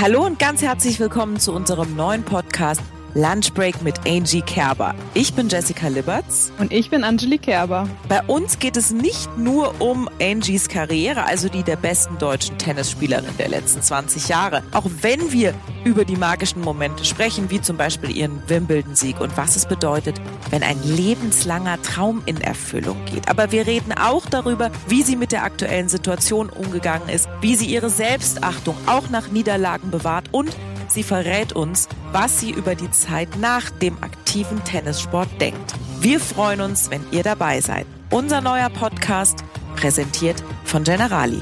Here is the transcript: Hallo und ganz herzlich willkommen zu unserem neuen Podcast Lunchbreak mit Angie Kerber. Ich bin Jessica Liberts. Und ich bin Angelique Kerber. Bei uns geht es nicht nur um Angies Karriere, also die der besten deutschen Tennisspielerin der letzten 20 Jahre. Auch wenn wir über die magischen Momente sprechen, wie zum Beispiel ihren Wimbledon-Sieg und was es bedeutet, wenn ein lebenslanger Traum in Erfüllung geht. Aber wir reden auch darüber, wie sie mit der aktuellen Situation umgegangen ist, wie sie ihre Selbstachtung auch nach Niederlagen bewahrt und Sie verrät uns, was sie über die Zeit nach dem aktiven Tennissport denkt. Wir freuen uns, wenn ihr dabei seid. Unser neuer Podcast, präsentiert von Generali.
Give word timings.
Hallo 0.00 0.24
und 0.24 0.38
ganz 0.38 0.62
herzlich 0.62 0.98
willkommen 0.98 1.38
zu 1.38 1.52
unserem 1.52 1.94
neuen 1.94 2.22
Podcast 2.22 2.80
Lunchbreak 3.14 3.82
mit 3.82 4.06
Angie 4.06 4.42
Kerber. 4.42 4.94
Ich 5.14 5.34
bin 5.34 5.48
Jessica 5.48 5.88
Liberts. 5.88 6.52
Und 6.58 6.72
ich 6.72 6.90
bin 6.90 7.02
Angelique 7.02 7.42
Kerber. 7.42 7.88
Bei 8.08 8.22
uns 8.22 8.58
geht 8.60 8.76
es 8.76 8.92
nicht 8.92 9.36
nur 9.36 9.80
um 9.80 10.08
Angies 10.20 10.68
Karriere, 10.68 11.24
also 11.24 11.48
die 11.48 11.64
der 11.64 11.76
besten 11.76 12.18
deutschen 12.18 12.58
Tennisspielerin 12.58 13.36
der 13.38 13.48
letzten 13.48 13.82
20 13.82 14.28
Jahre. 14.28 14.62
Auch 14.72 14.86
wenn 15.00 15.32
wir 15.32 15.54
über 15.84 16.04
die 16.04 16.16
magischen 16.16 16.62
Momente 16.62 17.04
sprechen, 17.04 17.50
wie 17.50 17.60
zum 17.60 17.76
Beispiel 17.76 18.16
ihren 18.16 18.42
Wimbledon-Sieg 18.48 19.20
und 19.20 19.36
was 19.36 19.56
es 19.56 19.66
bedeutet, 19.66 20.20
wenn 20.50 20.62
ein 20.62 20.80
lebenslanger 20.84 21.82
Traum 21.82 22.22
in 22.26 22.40
Erfüllung 22.40 23.04
geht. 23.06 23.28
Aber 23.28 23.50
wir 23.50 23.66
reden 23.66 23.92
auch 23.92 24.26
darüber, 24.26 24.70
wie 24.86 25.02
sie 25.02 25.16
mit 25.16 25.32
der 25.32 25.42
aktuellen 25.42 25.88
Situation 25.88 26.48
umgegangen 26.48 27.08
ist, 27.08 27.28
wie 27.40 27.56
sie 27.56 27.66
ihre 27.66 27.90
Selbstachtung 27.90 28.76
auch 28.86 29.10
nach 29.10 29.28
Niederlagen 29.28 29.90
bewahrt 29.90 30.26
und 30.30 30.54
Sie 30.90 31.04
verrät 31.04 31.52
uns, 31.52 31.88
was 32.10 32.40
sie 32.40 32.50
über 32.50 32.74
die 32.74 32.90
Zeit 32.90 33.36
nach 33.38 33.70
dem 33.70 34.02
aktiven 34.02 34.62
Tennissport 34.64 35.28
denkt. 35.40 35.74
Wir 36.00 36.18
freuen 36.18 36.60
uns, 36.60 36.90
wenn 36.90 37.02
ihr 37.12 37.22
dabei 37.22 37.60
seid. 37.60 37.86
Unser 38.10 38.40
neuer 38.40 38.70
Podcast, 38.70 39.44
präsentiert 39.76 40.42
von 40.64 40.82
Generali. 40.82 41.40